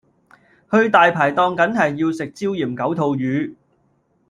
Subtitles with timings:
[0.71, 3.53] 去大牌檔緊係要食椒鹽九肚魚